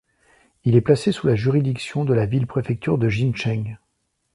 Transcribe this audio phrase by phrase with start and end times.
[0.63, 3.77] Il est placé sous la juridiction de la ville-préfecture de Jincheng.